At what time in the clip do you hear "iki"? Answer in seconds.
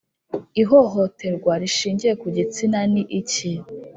3.19-3.51